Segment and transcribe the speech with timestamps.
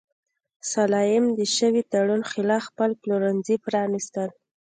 [0.71, 4.29] سلایم د شوي تړون خلاف خپل پلورنځي پرانیستل.